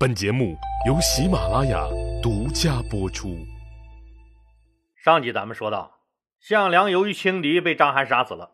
[0.00, 0.56] 本节目
[0.86, 1.86] 由喜马拉雅
[2.22, 3.36] 独家播出。
[4.96, 5.98] 上集咱们说到，
[6.40, 8.52] 项梁由于轻敌被章邯杀死了，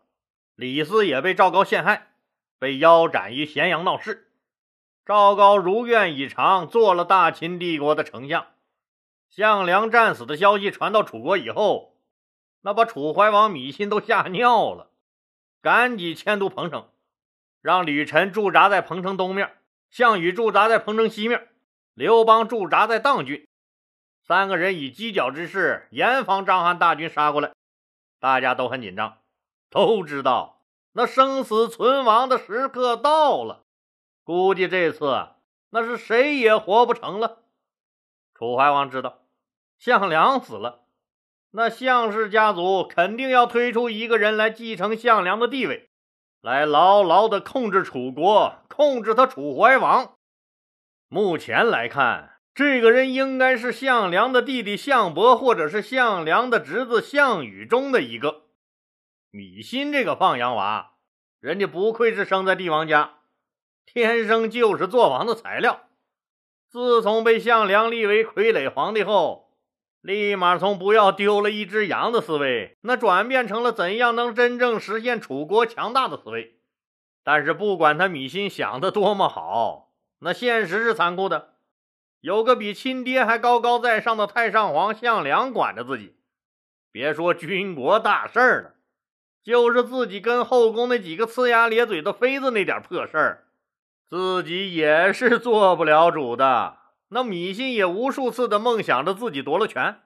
[0.56, 2.08] 李斯也被赵高陷害，
[2.58, 4.32] 被腰斩于咸阳闹市。
[5.04, 8.48] 赵高如愿以偿，做了大秦帝国的丞相。
[9.30, 11.94] 项梁战死的消息传到楚国以后，
[12.62, 14.90] 那把楚怀王芈心都吓尿了，
[15.62, 16.88] 赶紧迁都彭城，
[17.62, 19.52] 让吕臣驻扎在彭城东面。
[19.90, 21.48] 项羽驻扎在彭城西面，
[21.94, 23.46] 刘邦驻扎在砀郡，
[24.26, 27.52] 三个人以犄角之势严防章邯大军杀过来。
[28.18, 29.18] 大家都很紧张，
[29.70, 30.62] 都知道
[30.92, 33.62] 那生死存亡的时刻到了。
[34.24, 35.28] 估计这次
[35.70, 37.42] 那是谁也活不成了。
[38.34, 39.20] 楚怀王知道
[39.78, 40.84] 项梁死了，
[41.50, 45.88] 那项氏家族肯定要推出一个人来继承项梁的地位。
[46.40, 50.18] 来牢牢地控制楚国，控制他楚怀王。
[51.08, 58.42] 目前来看，这个人应该是项梁的弟弟项伯，或者是项梁的侄子项羽中的一个。
[59.30, 60.90] 米心这个放羊娃，
[61.40, 63.14] 人家不愧是生在帝王家，
[63.86, 65.88] 天生就是做王的材料。
[66.68, 69.56] 自从被项梁立为傀儡皇帝后，
[70.02, 76.55] 立马从不要丢了一只羊的思维，那转变成了怎样能真正实现楚国强大的思维。
[77.26, 81.54] 但是不管他米心想的多么好，那现实是残酷的。
[82.20, 86.14] 有个比亲爹还高高在上的太上皇项梁管着自己，
[86.92, 88.74] 别说军国大事儿了，
[89.42, 93.46] 就是自己跟后宫那几个呲牙咧嘴的妃子那点破事儿，
[94.08, 96.78] 自己也是做不了主的。
[97.08, 100.00] 那米心也无数次的梦想着自己夺了权，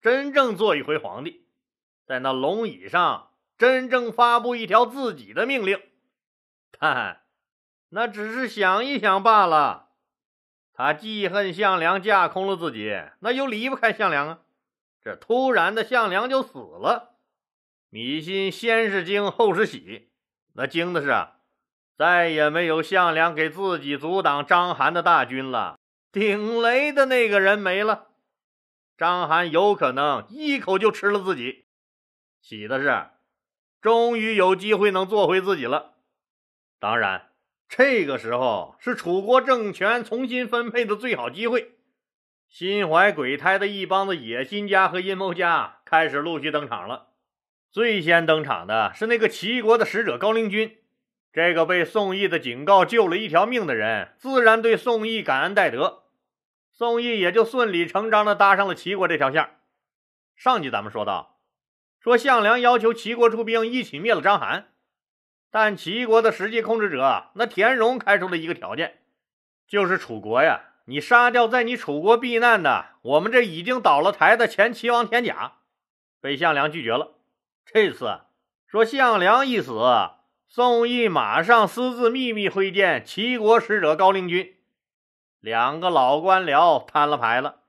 [0.00, 1.46] 真正做一回皇帝，
[2.06, 5.80] 在那龙椅上真正发布一条自己的命令，
[6.78, 7.22] 但
[7.90, 9.88] 那只是想一想罢了。
[10.72, 14.38] 他记恨项梁架空了自己，那又离不开项梁啊。
[15.02, 17.16] 这突然的项梁就死了，
[17.88, 20.10] 米心先是惊后是喜。
[20.54, 21.36] 那惊的是啊，
[21.96, 25.78] 再也没有项梁给自己阻挡章邯的大军了。
[26.12, 28.08] 顶雷的那个人没了，
[28.96, 31.66] 章邯有可能一口就吃了自己。
[32.40, 33.10] 喜的是，
[33.80, 35.94] 终于有机会能做回自己了。
[36.80, 37.28] 当然，
[37.68, 41.76] 这个时候是楚国政权重新分配的最好机会。
[42.48, 47.08] 心怀鬼胎的一帮子野心家和阴谋家开始陆续登场了。
[47.70, 50.78] 最先登场的是那个齐国的使者高陵君。
[51.32, 56.04] 这个被宋义的警告救了一条命的人，自然对宋义感恩戴德。
[56.72, 59.48] 宋义也就顺理成章地搭上了齐国这条线。
[60.34, 61.38] 上集咱们说到，
[62.00, 64.64] 说项梁要求齐国出兵一起灭了章邯，
[65.50, 69.00] 但齐国的实际控制者那田荣开出了一个条件，
[69.66, 75.54] 就是楚国呀，你杀掉在你楚国避难的我们这已经倒了台的前齐王田甲，
[76.20, 77.12] 被项梁拒绝了。
[77.64, 78.20] 这次
[78.66, 79.72] 说项梁一死。
[80.52, 84.56] 宋义马上私自秘密会见齐国使者高陵君，
[85.38, 87.60] 两个老官僚摊了牌了。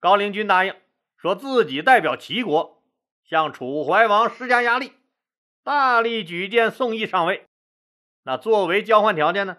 [0.00, 0.74] 高陵君答应，
[1.16, 2.82] 说自己代表齐国
[3.24, 4.94] 向楚怀王施加压力，
[5.62, 7.46] 大力举荐宋义上位。
[8.24, 9.58] 那作为交换条件呢？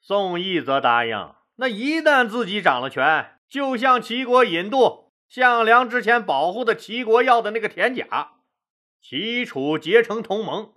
[0.00, 8.32] 宋义则答应，那一旦自己掌了权，就向齐国引渡项梁之前保护的齐国要的那个田甲，
[9.00, 10.72] 齐楚结成同盟。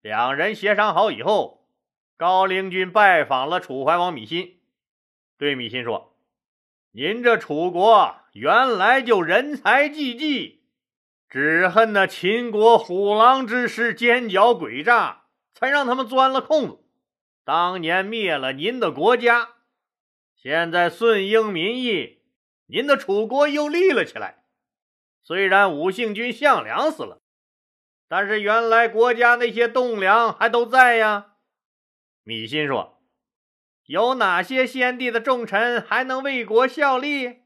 [0.00, 1.68] 两人协商好以后，
[2.16, 4.60] 高陵君拜访了楚怀王芈心，
[5.36, 6.16] 对芈心说
[6.92, 10.59] ：“您这楚国原来就人才济济，
[11.30, 16.78] 只恨那秦国虎狼之师奸狡诡诈，才让他们钻了空子，
[17.44, 19.50] 当年灭了您的国家。
[20.34, 22.22] 现在顺应民意，
[22.66, 24.42] 您的楚国又立了起来。
[25.22, 27.18] 虽然武姓君项梁死了。”
[28.08, 31.34] 但是原来国家那些栋梁还都在呀。
[32.24, 33.00] 芈心说
[33.86, 37.42] ：“有哪些先帝的重臣还能为国效力？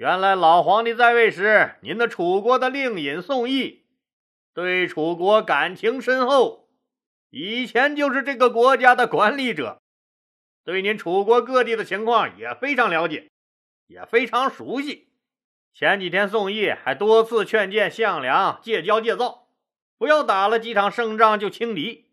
[0.00, 3.84] 原来老皇帝在位时，您的楚国的令尹宋义
[4.54, 6.70] 对楚国感情深厚，
[7.28, 9.82] 以前就是这个国家的管理者，
[10.64, 13.30] 对您楚国各地的情况也非常了解，
[13.88, 15.10] 也非常熟悉。
[15.74, 19.50] 前几天宋义还多次劝谏项梁戒骄戒躁。”
[19.98, 22.06] 不要打了几场胜仗就轻敌，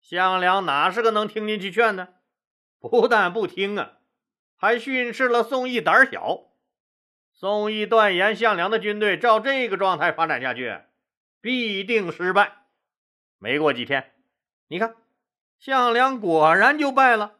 [0.00, 2.14] 项梁哪是个能听进去劝的？
[2.80, 3.98] 不但不听啊，
[4.56, 6.48] 还训斥了宋义胆小。
[7.42, 10.78] 宋义断言，项梁的军队照这个状态发展下去，
[11.40, 12.52] 必定失败。
[13.40, 14.12] 没过几天，
[14.68, 14.94] 你看，
[15.58, 17.32] 项梁果然就败了。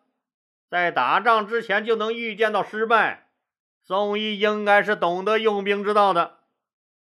[0.68, 3.28] 在打仗之前就能预见到失败，
[3.84, 6.38] 宋义应该是懂得用兵之道的。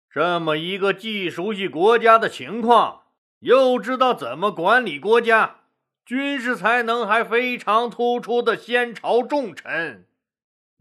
[0.10, 3.04] 这么一个既熟悉国家的情况，
[3.42, 5.58] 又知道怎么管理国家，
[6.04, 10.08] 军事才能还非常突出的先朝重臣，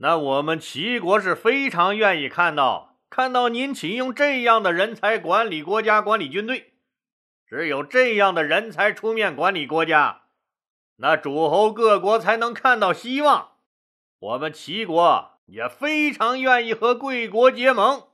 [0.00, 6.74] 那我们齐国是非常愿意看到看到您启用这样的人才管理国家、管理军队。
[7.48, 10.22] 只有这样的人才出面管理国家，
[10.96, 13.54] 那诸侯各国才能看到希望。
[14.20, 18.04] 我们齐国也非常愿意和贵国结盟。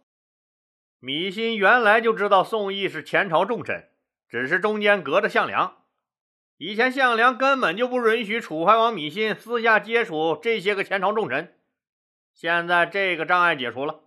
[1.01, 3.91] 米心原来就知道宋义是前朝重臣，
[4.29, 5.79] 只是中间隔着项梁。
[6.57, 11.59] 以前项梁根本就不允许楚怀王芈心私下接触这些个前朝重臣。
[12.35, 14.01] 现在这个障碍解除了，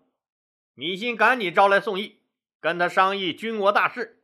[0.74, 2.20] 米心赶紧招来宋义，
[2.60, 4.22] 跟他商议军国大事。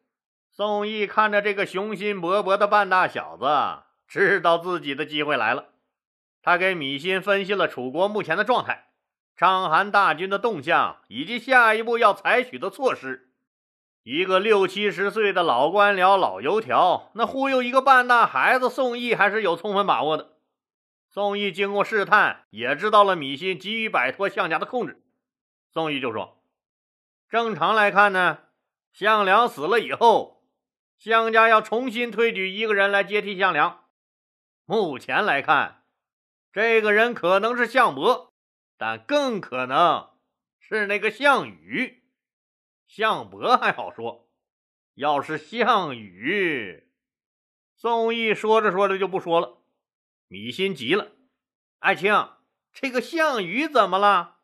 [0.51, 3.45] 宋义看着这个雄心勃勃的半大小子，
[4.05, 5.69] 知道自己的机会来了。
[6.41, 8.89] 他给米心分析了楚国目前的状态。
[9.37, 13.31] 章邯大军的动向以及下一步要采取的措施，
[14.03, 20.32] 一个六七十岁的老官僚、老油条，那忽悠一个半大孩子，宋义还是有充分把握的。
[21.13, 24.99] 宋义经过试探，也知道了米心急于摆脱项家的控制。
[25.69, 26.43] 宋义就说
[27.29, 28.39] ：“正常来看呢，
[28.91, 30.43] 项梁死了以后，
[30.97, 33.85] 项家要重新推举一个人来接替项梁。
[34.65, 35.83] 目前来看，
[36.51, 38.33] 这个人可能是项伯。”
[38.75, 40.09] 但更可能
[40.59, 42.03] 是那个项羽，
[42.87, 44.31] 项伯还好说。
[44.95, 46.89] 要是项羽，
[47.75, 49.59] 宋义说着说着就不说了。
[50.33, 51.11] 米心急了
[51.77, 52.11] ：“爱卿，
[52.73, 54.37] 这个项羽怎么了？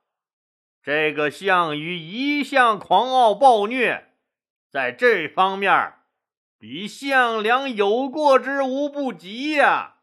[0.83, 4.13] 这个项羽一向狂傲暴虐，
[4.69, 5.95] 在这方面
[6.59, 9.95] 比项梁有过之无不及呀！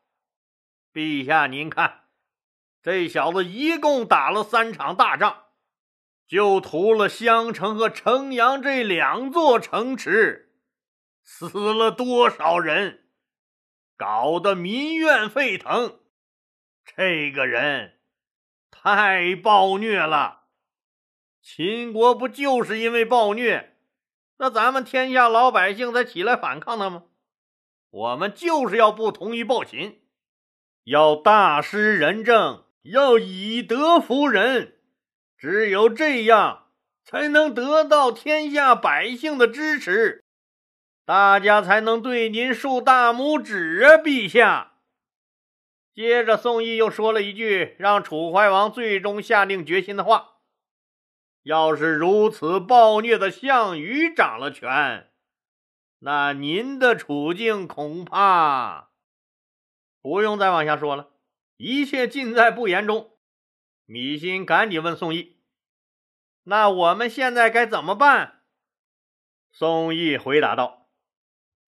[0.92, 2.08] 陛下，您看。”
[2.82, 5.44] 这小子一共打了三场大仗，
[6.26, 10.52] 就屠了襄城和城阳这两座城池，
[11.22, 13.05] 死了多少人，
[13.96, 16.00] 搞得民怨沸腾。
[16.84, 18.00] 这个人
[18.70, 20.44] 太暴虐了。
[21.43, 23.76] 秦国不就是因为暴虐，
[24.38, 27.04] 那咱们天下老百姓才起来反抗他吗？
[27.90, 30.02] 我们就是要不同于暴秦，
[30.84, 32.64] 要大施仁政。
[32.88, 34.78] 要以德服人，
[35.37, 36.69] 只有这样
[37.02, 40.25] 才能得到天下百姓的支持，
[41.06, 44.72] 大家才能对您竖大拇指啊，陛下。
[45.94, 50.38] 接着，宋义又说了一句让楚怀王最终下定决心的话：
[51.44, 55.12] 要是如此暴虐的项羽掌了权，
[56.00, 58.90] 那您的处境恐怕
[60.02, 61.10] 不用再往下说了。
[61.56, 63.12] 一切尽在不言中。
[63.84, 65.36] 米心赶紧问宋义
[66.42, 68.42] ：“那我们现在该怎么办？”
[69.52, 70.75] 宋义回答道：“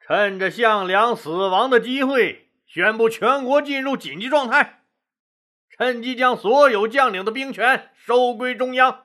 [0.09, 4.85] 趁着项梁死亡的机会，宣布全国进入紧急状态，
[5.69, 9.05] 趁机将所有将领的兵权收归中央，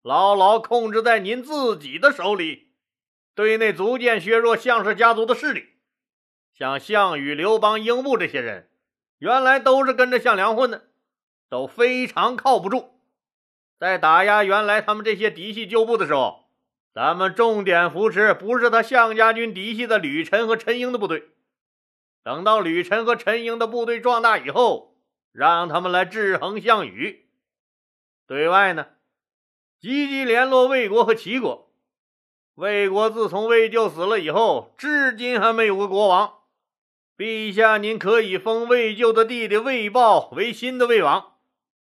[0.00, 2.72] 牢牢控制在您自己的手里。
[3.34, 5.66] 对内逐渐削弱项氏家族的势力，
[6.54, 8.70] 像项羽、刘邦、英布这些人。”
[9.20, 10.88] 原来都是跟着项梁混的，
[11.50, 12.98] 都非常靠不住。
[13.78, 16.41] 在打压原来他们这些嫡系旧部的时候，
[16.94, 21.30] 咱们重点扶持不是他项家军嫡系的吕臣和陈婴的部队。
[22.22, 24.96] 等到吕臣和陈婴的部队壮大以后，
[25.32, 27.26] 让他们来制衡项羽。
[28.26, 28.86] 对外呢，
[29.80, 31.72] 积极联络魏国和齐国。
[32.54, 36.40] 魏国自从魏咎死了以后，至今还没有个国王。
[37.16, 41.38] 陛下，您可以封魏咎的弟弟魏豹为新的魏王，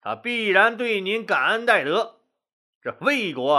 [0.00, 2.20] 他必然对您感恩戴德。
[2.82, 3.54] 这魏国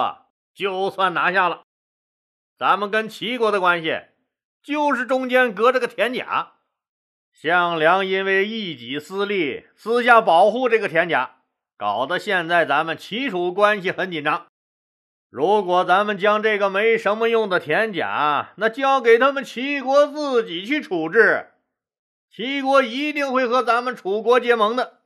[0.59, 1.61] 就算拿下了，
[2.57, 4.01] 咱们跟齐国的关系
[4.61, 6.55] 就是中间隔着个田甲。
[7.31, 11.37] 项梁因为一己私利，私下保护这个田甲，
[11.77, 14.47] 搞得现在咱们齐楚关系很紧张。
[15.29, 21.51] 如果咱们将这个没什么用的田甲，那交给他们齐国自己去处置，
[22.29, 24.99] 齐国一定会和咱们楚国结盟的。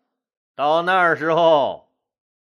[0.56, 1.94] 到那时候，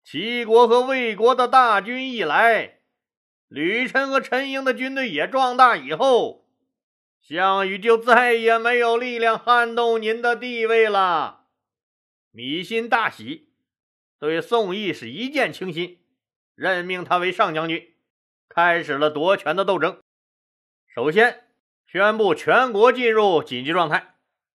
[0.04, 2.76] 齐国和魏国的大军一来，
[3.50, 6.46] 吕臣和陈婴的军队也壮大以后，
[7.20, 11.46] 项羽就再也没有力量撼动您的地位了。
[12.30, 13.48] 米心大喜，
[14.20, 15.98] 对宋义是一见倾心。
[16.54, 17.92] 任命他为上将军，
[18.48, 20.00] 开始了夺权的斗争。
[20.86, 21.48] 首先
[21.84, 24.14] 宣布全国进入紧急状态，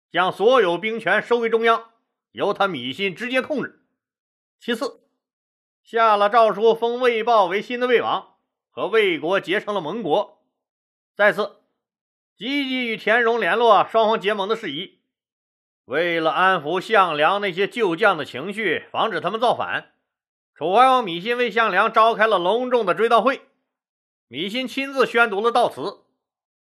[0.08, 1.90] 将所有兵权收归中央，
[2.30, 3.84] 由他米心直接控制。
[4.60, 5.00] 其次，
[5.82, 8.33] 下了诏书封魏豹为新的魏王，
[8.74, 10.42] 和魏国结成了盟国。
[11.14, 11.60] 再次，
[12.36, 14.98] 积极与田荣联络，双方结盟的事宜。
[15.84, 19.92] 为了安抚项梁那些旧将的情绪，防止他们造反，
[20.56, 23.42] 楚怀王芈心为项梁召开了隆重的追悼会。
[24.28, 26.00] 芈心亲自宣读了悼词，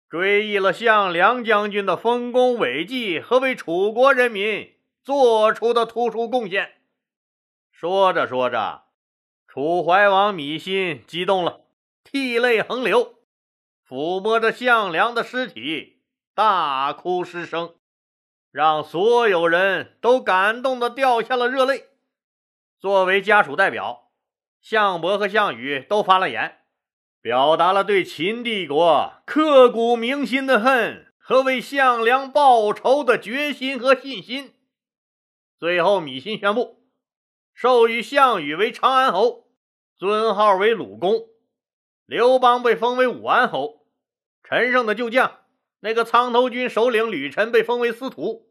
[0.09, 6.81] 追忆了项梁将军的丰功伟绩和为楚国人民做出的突出贡献。
[7.71, 8.83] 说着说着，
[9.47, 11.61] 楚怀王芈心激动了，
[12.13, 13.15] 涕泪横流，
[13.89, 16.03] 抚摸着项梁的尸体，
[16.35, 17.73] 大哭失声。
[18.51, 21.85] 让所有人都感动的掉下了热泪。
[22.79, 24.11] 作为家属代表，
[24.61, 26.59] 项伯和项羽都发了言，
[27.19, 34.53] 表达了对秦帝国刻骨铭心的恨和为项梁报仇的决心和信心。
[35.57, 36.83] 最后，芈心宣布
[37.55, 39.47] 授予项羽为长安侯，
[39.97, 41.32] 尊号为鲁公；
[42.05, 43.85] 刘邦被封为武安侯，
[44.43, 45.39] 陈胜的旧将。
[45.79, 48.47] 那个苍头军首领吕臣被封为司徒，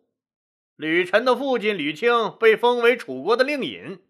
[0.77, 4.03] 吕臣的父亲吕青被封为楚国的令尹，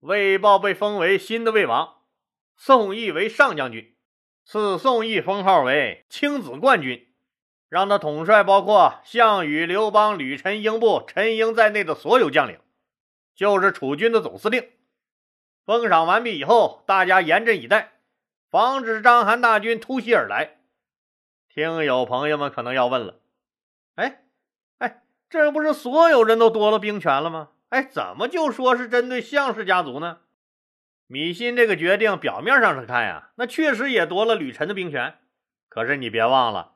[0.00, 1.98] 魏豹被封为新的魏王，
[2.56, 3.94] 宋义为上将军，
[4.44, 7.06] 赐宋义封号为青子冠军，
[7.68, 12.58] 让他统帅包括项羽、刘邦、吕臣、英布、陈英在内的所有将领，
[13.36, 14.70] 就是楚军的总司令。
[15.64, 17.99] 封赏完毕以后，大家严阵以待，
[18.50, 20.56] 防止章邯大军突袭而来。
[21.48, 23.20] 听友朋友们可能要问了，
[23.94, 24.24] 哎，
[24.78, 27.50] 哎，这不是所有人都夺了兵权了吗？
[27.68, 30.22] 哎，怎么就说是针对项氏家族呢？
[31.06, 35.14] 米心这个决定表面上是看呀，那确实也夺了吕臣的兵权。
[35.68, 36.74] 可是你别忘了，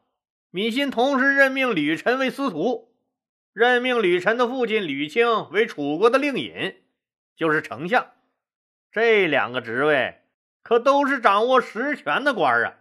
[0.51, 2.95] 米心同时任命吕臣为司徒，
[3.53, 6.77] 任命吕臣的父亲吕青为楚国的令尹，
[7.35, 8.13] 就是丞相。
[8.93, 10.21] 这两个职位
[10.65, 12.79] 可都是掌握实权的官啊。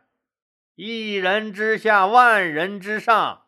[0.75, 3.43] 一人之下，万人之上，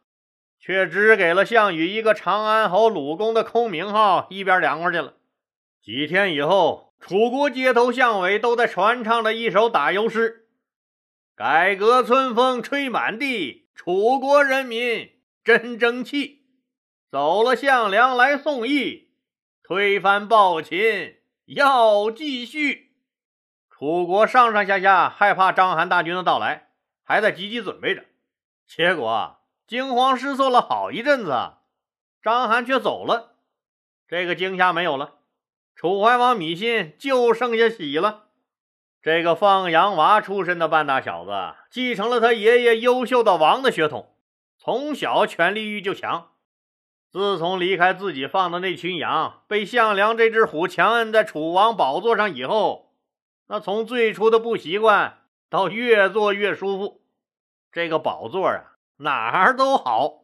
[0.59, 5.15] 却只给了项羽一个长安侯鲁公的空名号，一边凉快去了。
[5.81, 10.47] 几天以后，楚国街头巷尾都在传唱着一首打油诗
[11.35, 15.11] ：“改革春风吹满地，楚国人民
[15.43, 16.43] 真争气。
[17.09, 19.11] 走了项梁来送义，
[19.63, 21.15] 推翻暴秦
[21.45, 22.84] 要继续。”
[23.77, 26.70] 楚国上上下下害怕章邯大军的到来。
[27.03, 28.05] 还在积极准备着，
[28.65, 31.55] 结果惊慌失措了好一阵子，
[32.24, 33.34] 章邯却走了，
[34.08, 35.15] 这个惊吓没有了，
[35.75, 38.24] 楚怀王芈信就剩下喜了。
[39.01, 41.32] 这个放羊娃出身的半大小子，
[41.70, 44.15] 继承了他爷爷优秀的王的血统，
[44.58, 46.29] 从小权力欲就强。
[47.12, 52.84] 自从离开自己放的那群羊，被项梁这只虎强摁在楚王宝座上以后，
[53.47, 55.19] 那从最初的不习惯。
[55.47, 57.01] 到越坐越舒服，
[57.71, 60.23] 这个宝座啊哪儿都好，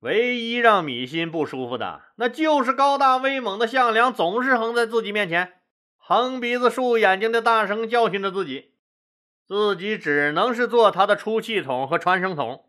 [0.00, 5.52] 唯一让米心不舒服的，那就是高大威猛的项梁总是横在自己面前，
[5.96, 8.72] 横鼻子竖眼睛的大声教训着自己，
[9.46, 12.64] 自己只能是做他的出气筒和传声筒。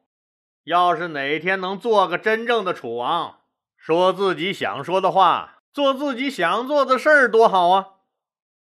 [0.66, 3.40] 要是哪天能做个真正的楚王，
[3.78, 7.88] 说自己想说的话，做自己想做的事儿，多好啊！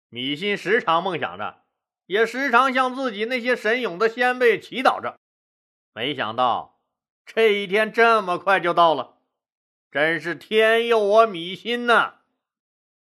[0.08, 1.62] 米心时常梦想着。
[2.06, 5.18] 也时常向自己那些神勇的先辈祈祷着，
[5.92, 6.80] 没想到
[7.26, 9.18] 这一天这么快就到了，
[9.92, 12.14] 真是天佑我米心呐！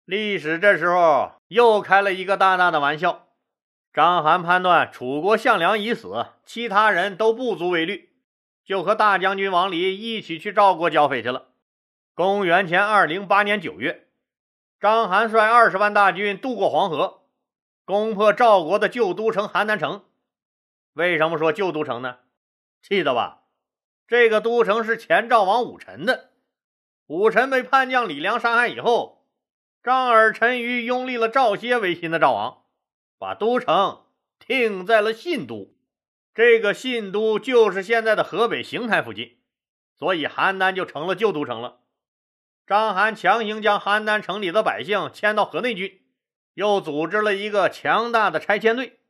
[0.04, 3.28] 历史这时候又开了一个大大的玩笑。
[3.94, 8.10] 章邯判断楚国项梁已死，其他人都不足为虑，
[8.62, 11.48] 就和大将军王离一起去赵国剿匪去了。
[12.12, 14.09] 公元前二零八年九月，
[14.80, 17.20] 章邯率二十万大军渡过黄河。
[17.84, 20.04] 攻破赵国的旧都城邯郸城，
[20.94, 22.20] 为什么说旧都城呢？
[22.80, 23.42] 记得吧？
[24.08, 26.30] 这个都城是前赵王武臣的。
[27.08, 29.26] 武臣被叛将李良杀害以后，
[29.82, 32.62] 张耳陈余拥立了赵歇为新的赵王，
[33.18, 34.04] 把都城
[34.38, 35.74] 定在了信都。
[36.32, 39.36] 这个信都就是现在的河北邢台附近，
[39.98, 41.79] 所以邯郸就成了旧都城了。
[42.70, 46.02] 章邯强行将邯郸城里的百姓迁到河内郡。
[46.54, 49.00] 又组织了一个强大的拆迁队，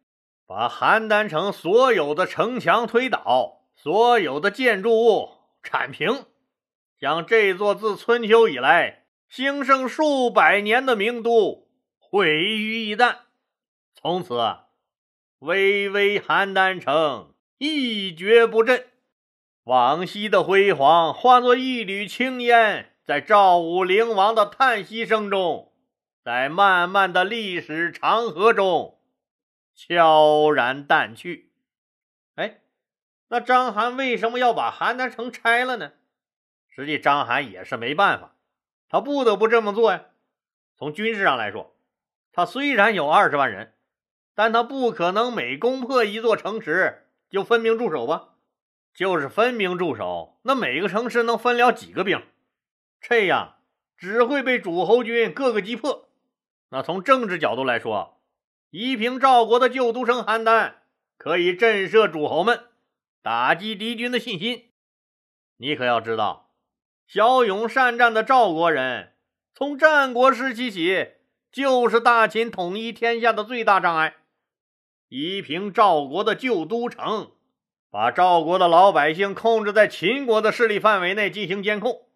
[0.47, 5.29] 把邯郸城所有的城墙推倒，所有的建筑物
[5.62, 6.25] 铲平，
[6.99, 13.17] 将这座自春秋以来兴盛数百年的名都毁于一旦。
[13.93, 14.40] 从此，
[15.40, 18.87] 巍巍邯郸城一蹶不振，
[19.64, 25.73] 往昔的辉煌化作一缕青烟，在赵武灵王的叹息声中，
[26.23, 29.00] 在漫漫的历史长河中
[29.75, 31.50] 悄然淡去。
[32.37, 32.61] 哎，
[33.26, 35.90] 那章邯为什么要把邯郸城拆了呢？
[36.69, 38.37] 实际章邯也是没办法，
[38.88, 40.02] 他不得不这么做呀。
[40.76, 41.75] 从军事上来说，
[42.31, 43.75] 他虽然有二十万人，
[44.37, 48.35] 但他不可能每攻破一座城池就分兵驻守吧？
[48.95, 52.23] 就是分兵驻守，那每个城市能分了几个兵？
[53.00, 53.57] 这样
[53.97, 56.09] 只会被诸侯军各个击破。
[56.71, 58.21] 那从政治角度来说，
[58.71, 60.75] 夷平赵国的旧都城邯郸
[61.16, 62.64] 可以震慑诸侯们，
[63.23, 64.71] 打击敌军的信心。
[65.57, 66.50] 你可要知道，
[67.07, 69.14] 骁勇善战的赵国人，
[69.54, 71.09] 从战国时期起
[71.50, 74.16] 就是大秦统一天下的最大障碍。
[75.09, 77.33] 夷平赵国的旧都城。
[77.90, 82.07] 把赵国的老百姓控制在秦国的势力范围内进行监控，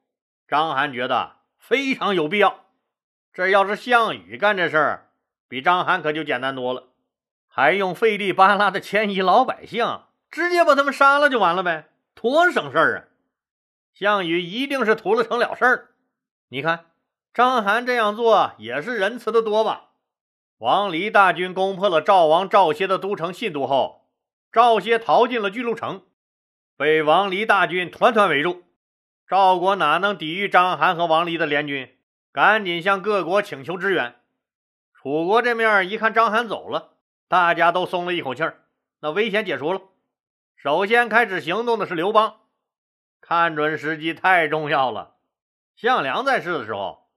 [0.46, 2.64] 章邯觉得非常有必要。
[3.32, 5.10] 这要是项羽干这事儿，
[5.48, 6.88] 比章邯可就简单多了，
[7.48, 12.98] 还用费力巴拉的迁移老百姓，直接把他们杀了就完了呗，多省事儿啊！
[13.92, 15.90] 项羽一定是图了成了事儿。
[16.48, 16.86] 你看，
[17.32, 19.90] 章邯这样做也是仁慈的多吧？
[20.58, 24.08] 王离大军攻破了赵王赵歇的都城信都后。
[24.52, 26.04] 赵歇逃进了巨鹿城，
[26.76, 28.62] 被王离大军团团围住。
[29.26, 31.96] 赵国哪能抵御章邯和王离的联军？
[32.30, 34.16] 赶紧向各国请求支援。
[34.92, 36.90] 楚国这面一看章邯走了，
[37.26, 38.64] 大家都松了一口气儿，
[39.00, 39.80] 那危险解除了。
[40.56, 42.40] 首先开始行动的是刘邦，
[43.22, 45.14] 看准时机太重要了。
[45.74, 47.08] 项梁在世的时候，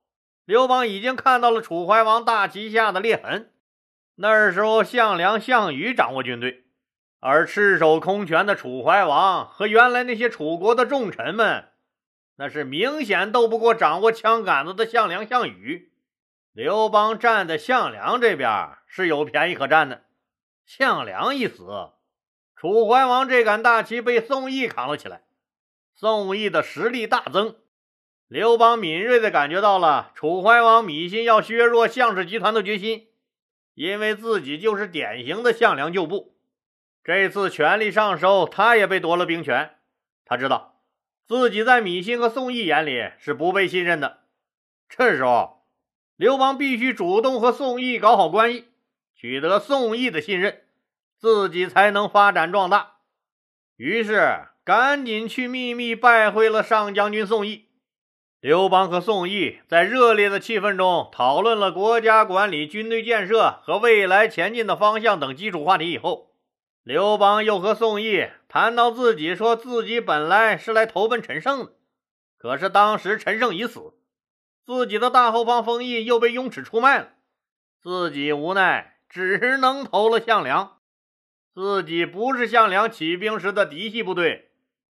[0.45, 3.51] 刘邦已经看到了楚怀王大旗下的裂痕。
[4.15, 6.63] 那时候，项梁、项羽掌握军队。
[7.19, 11.67] 而赤手空拳的楚怀王和原来那些楚国的重臣们，
[12.37, 15.91] 那是明显斗不过掌握枪杆子的项梁、项羽。
[16.53, 20.05] 刘邦站在项梁这边是有便宜可占的。
[20.65, 21.65] 项梁一死，
[22.55, 25.23] 楚怀王这杆大旗被宋义扛了起来，
[25.93, 27.55] 宋义的实力大增。
[28.27, 33.07] 刘邦敏锐地感觉到了楚怀王迷信要削弱项氏集团的决心，
[33.73, 36.35] 因为自己就是典型的项梁旧部。
[37.03, 39.77] 这次权力上收，他也被夺了兵权。
[40.25, 40.76] 他知道
[41.27, 44.19] 自己在米信和宋义眼里是不被信任的。
[44.87, 45.65] 这时候，
[46.15, 48.69] 刘邦必须主动和宋义搞好关系，
[49.13, 50.61] 取得宋义的信任，
[51.17, 52.93] 自己才能发展壮大。
[53.75, 57.65] 于是，赶紧去秘密拜会了上将军宋义。
[58.39, 66.31] 刘邦和宋义在热烈的气氛中讨论了国家管理、军队建设和未来前进的方向等基础话题以后。
[66.87, 71.73] 刘邦又和宋义谈到自己，说自己本来是来投奔陈胜的，
[72.37, 73.93] 可是当时陈胜已死，
[74.65, 77.09] 自己的大后方封邑又被雍齿出卖了，
[77.83, 80.77] 自己无奈只能投了项梁。
[81.53, 84.51] 自己不是项梁起兵时的嫡系部队，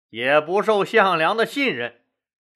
[0.10, 2.02] 也不受项梁的信任。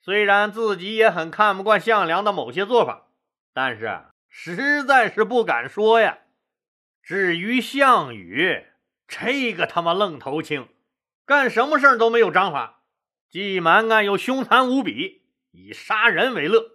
[0.02, 3.10] 虽然自己也很看不惯项梁的某些做法，
[3.54, 6.22] 但是实在是不敢说呀。
[7.04, 8.66] 至于项羽。
[9.08, 10.68] 这个他妈愣头青，
[11.26, 12.82] 干什么事儿都没有章法，
[13.30, 16.72] 既蛮干又凶残无比，以杀人为乐。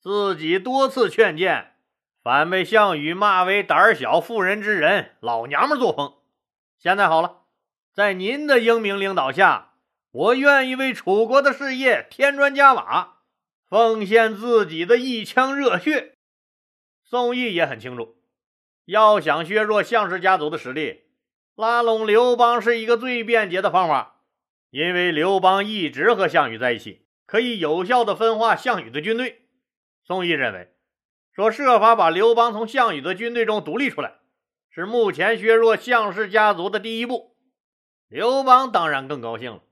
[0.00, 1.74] 自己多次劝谏，
[2.22, 6.14] 反被项羽骂为胆小妇人之仁、老娘们作风。
[6.78, 7.42] 现在好了，
[7.92, 9.74] 在您的英明领导下，
[10.10, 13.18] 我愿意为楚国的事业添砖加瓦，
[13.68, 16.14] 奉献自己的一腔热血。
[17.02, 18.16] 宋义也很清楚，
[18.86, 21.07] 要想削弱项氏家族的实力。
[21.58, 24.20] 拉拢刘邦是一个最便捷的方法，
[24.70, 29.48] 因为刘邦一直和项羽在一起，可以有效的分化项羽的军队。
[30.04, 30.72] 宋义认为，
[31.32, 34.18] 说设法把刘邦从项羽的军队中独立出来，
[34.70, 37.36] 是目前削弱项氏家族的第一步。
[38.06, 39.62] 刘邦当然更高兴了，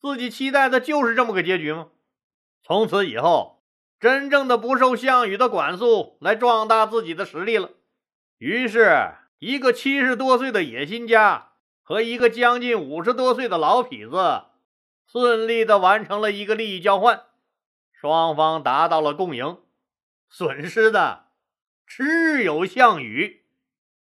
[0.00, 1.90] 自己期待的就是这么个结局吗？
[2.64, 3.62] 从此以后，
[4.00, 7.70] 真正的不受项羽的管束，来壮大自己的实力了。
[8.38, 9.12] 于是。
[9.42, 14.44] 一个七十多岁的野心家和一个将近五十多岁的老痞子，
[15.04, 17.24] 顺利的完成了一个利益交换，
[17.92, 19.58] 双方达到了共赢，
[20.28, 21.24] 损失的
[21.84, 23.42] 只有项羽。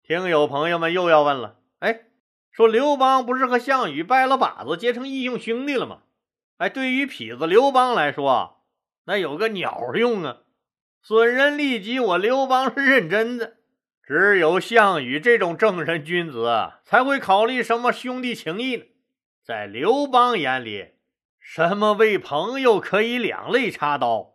[0.03, 2.03] 听友朋友们又要问了，哎，
[2.51, 6.03] 说刘邦不是和项羽拜了把子，结成义兄兄弟了吗？
[6.59, 8.63] 哎，对于痞子刘邦来说，
[9.07, 10.41] 那有个鸟用啊！
[11.03, 13.57] 损人利己，我刘邦是认真的。
[14.07, 18.85] 只有项羽这种正人君子才会考虑什么兄弟情谊呢？
[19.43, 20.88] 在刘邦眼里，
[21.40, 24.35] 什么为朋友可以两肋插刀？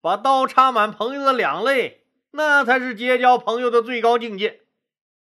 [0.00, 4.62] 把刀插满朋友的两肋，那才是结交朋友的最高境界。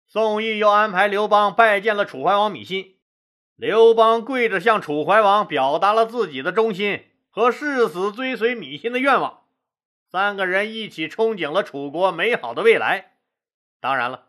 [0.07, 2.97] 宋义又安排刘邦拜见了楚怀王芈心，
[3.57, 9.45] 刘邦跪着向楚怀王表达了自己的忠心和誓死追随芈心的愿望。
[10.11, 13.10] 三个人一起憧憬了楚国美好的未来。
[13.81, 14.27] 当然了，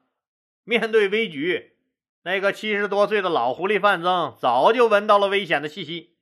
[0.63, 1.75] 面对危局，
[2.23, 6.15] 那个七十多岁的老狐狸范增早就闻到了危险的气息，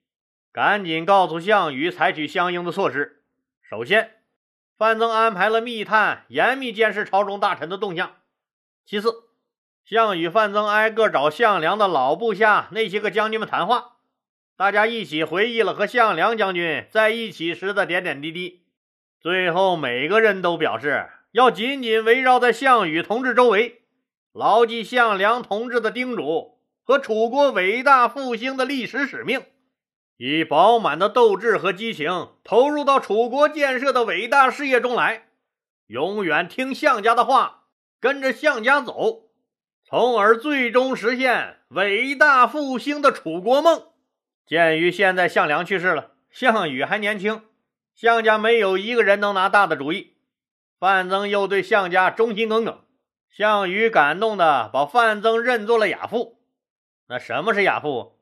[0.51, 3.23] 赶紧告诉项羽采取相应的措施。
[3.61, 4.15] 首先，
[4.77, 8.15] 范增安排了密探严密监视朝中大臣的动向。
[8.83, 9.25] 其次，
[9.85, 13.97] 项羽、范增挨个找项梁的老部下那些个将军们谈话，
[14.57, 18.65] 大家一起回忆了和项梁将军在一起时的点点滴滴。
[19.21, 23.83] 最后，每个人都表示要紧紧围绕在项羽同志周围，
[24.33, 29.43] 牢记项梁同志的叮嘱和楚国伟大复兴的历史使命，
[30.17, 35.27] 以饱满的斗志和激情投入到楚国建设的伟大事业中来，
[35.85, 37.65] 永远听项家的话，
[37.99, 39.29] 跟着项家走，
[39.87, 43.83] 从而最终实现伟大复兴的楚国梦。
[44.47, 47.43] 鉴于现在项梁去世了，项羽还年轻。
[47.93, 50.15] 项家没有一个人能拿大的主意，
[50.79, 52.85] 范增又对项家忠心耿耿，
[53.29, 56.41] 项羽感动的把范增认作了亚父。
[57.07, 58.17] 那什么是亚父？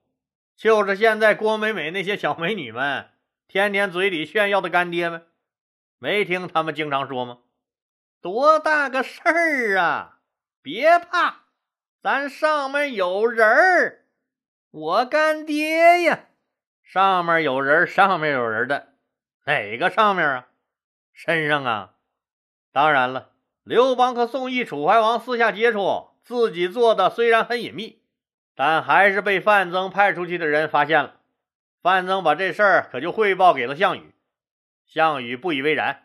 [0.55, 3.09] 就是现在郭美美那些小美女们
[3.47, 5.27] 天天嘴里炫耀的干爹们。
[5.99, 7.37] 没听他们经常说吗？
[8.21, 10.19] 多大个事儿啊！
[10.63, 11.43] 别怕，
[12.01, 14.05] 咱上面有人儿，
[14.71, 16.25] 我干爹呀！
[16.83, 18.93] 上面有人，上面有人的。
[19.45, 20.47] 哪个上面啊？
[21.13, 21.93] 身上啊？
[22.77, 23.31] 当然了，
[23.63, 28.03] 刘邦和宋义、楚怀王私下接触，自己做的虽然很隐秘，
[28.53, 31.15] 但还是被范增派出去的人发现了。
[31.81, 34.13] 范增把这事儿可就汇报给了项羽。
[34.85, 36.03] 项羽不以为然：“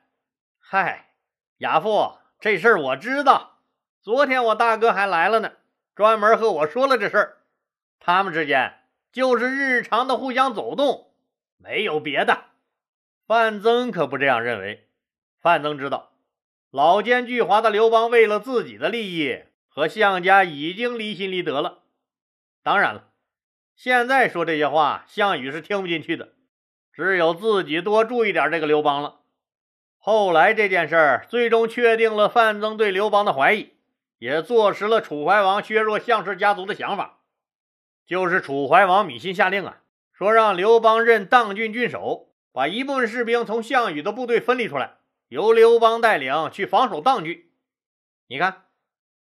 [0.59, 1.11] 嗨，
[1.59, 3.59] 亚父，这事儿我知道。
[4.01, 5.53] 昨天我大哥还来了呢，
[5.95, 7.37] 专门和我说了这事儿。
[8.01, 8.79] 他们之间
[9.13, 11.13] 就是日常的互相走动，
[11.59, 12.45] 没有别的。”
[13.29, 14.89] 范增可不这样认为。
[15.39, 16.12] 范增知道，
[16.73, 21.83] 老奸巨猾的刘邦为了自己的利益，和项家已经离心离德了。
[22.63, 23.11] 当然了，
[23.77, 26.33] 现在说这些话，项羽是听不进去的。
[26.91, 29.21] 只有自己多注意点这个刘邦了。
[29.99, 33.75] 后来这件事儿最终确定了范增对刘邦的怀疑，
[34.17, 37.19] 也坐实了楚怀王削弱项氏家族的想法。
[38.07, 42.31] 就是楚怀王芈心下令啊，说让刘邦任当郡郡守。
[42.51, 44.97] 把一部分士兵从项羽的部队分离出来，
[45.33, 47.51] 由刘邦带领去防守当郡。
[48.27, 48.67] 你看，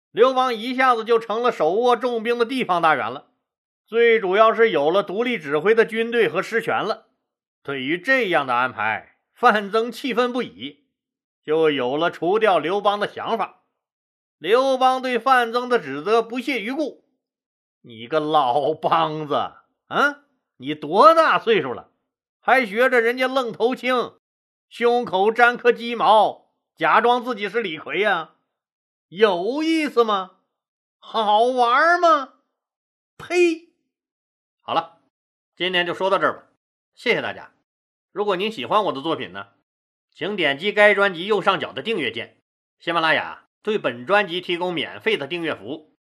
[0.10, 3.28] 刘邦一下子就成了手握重兵的地方大员了。
[3.86, 7.10] 最主要是有了独立指挥的军队和实权了。
[7.62, 10.88] 对于这样的安排，范增气愤不已，
[11.43, 13.62] 就有了除掉刘邦的想法。
[14.39, 17.04] 刘邦对范增的指责不屑一顾
[17.86, 19.36] ：“你个老梆子，
[19.89, 20.24] 啊，
[20.58, 21.91] 你多大岁数了？”
[22.41, 24.13] 还学着人家愣头青，
[24.69, 28.36] 胸口粘颗鸡毛，假装自己是李逵呀？
[29.08, 30.38] 有意思吗？
[30.99, 32.36] 好玩吗？
[33.17, 33.73] 呸！
[34.62, 35.01] 好了，
[35.55, 36.49] 今天就说到这儿吧，
[36.93, 37.51] 谢谢大家。
[38.12, 39.47] 如果您喜欢我的作品呢，
[40.13, 42.39] 请点击该专辑右上角的订阅键。
[42.77, 45.97] 喜马拉雅对本专辑提供免费的订阅服务，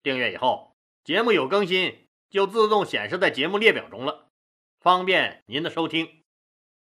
[0.00, 4.28] 订阅以后，节目有更新就自动显示在节目列表中了。
[4.78, 6.21] 方便您的收听，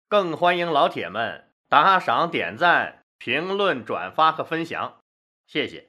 [0.09, 5.01] 更欢迎老铁们打赏、点赞、评论、转发和分享，
[5.45, 5.88] 谢谢。